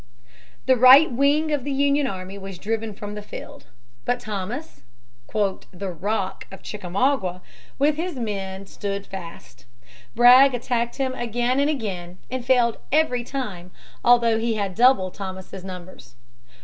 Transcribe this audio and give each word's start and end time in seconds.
The 0.65 0.75
right 0.75 1.11
wing 1.11 1.51
of 1.51 1.63
the 1.63 1.71
Union 1.71 2.07
army 2.07 2.35
was 2.35 2.57
driven 2.57 2.91
from 2.95 3.13
the 3.13 3.21
field. 3.21 3.67
But 4.03 4.19
Thomas, 4.19 4.81
"the 5.31 5.91
Rock 5.91 6.47
of 6.51 6.63
Chickamauga," 6.63 7.39
with 7.77 7.97
his 7.97 8.15
men 8.15 8.65
stood 8.65 9.05
fast. 9.05 9.65
Bragg 10.15 10.55
attacked 10.55 10.95
him 10.95 11.13
again 11.13 11.59
and 11.59 11.69
again, 11.69 12.17
and 12.31 12.43
failed 12.43 12.79
every 12.91 13.23
time, 13.23 13.69
although 14.03 14.39
he 14.39 14.55
had 14.55 14.73
double 14.73 15.11
Thomas's 15.11 15.63
numbers. 15.63 16.15